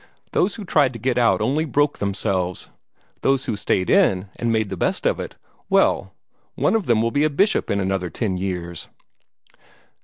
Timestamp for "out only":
1.19-1.63